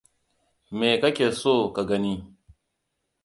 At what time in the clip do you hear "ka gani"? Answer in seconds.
1.75-2.13